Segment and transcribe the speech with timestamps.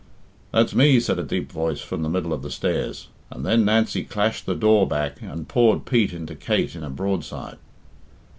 [0.51, 4.03] "That's me," said a deep voice from the middle of the stairs, and then Nancy
[4.03, 7.57] clashed the door back and poured Pete into Kate in a broadside.